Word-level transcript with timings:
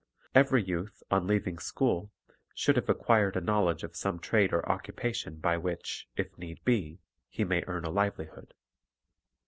Every 0.33 0.63
youth, 0.63 1.03
on 1.11 1.27
leaving 1.27 1.59
school, 1.59 2.11
should 2.55 2.75
have 2.75 2.89
acquired 2.89 3.35
a 3.35 3.39
knowledge 3.39 3.83
of 3.83 3.95
some 3.95 4.17
trade 4.17 4.51
or 4.51 4.67
occupation 4.67 5.35
by 5.37 5.57
which, 5.57 6.09
if 6.17 6.35
need 6.39 6.63
be, 6.65 6.97
he 7.29 7.43
may 7.43 7.63
earn 7.67 7.85
a 7.85 7.91
livelihood. 7.91 8.55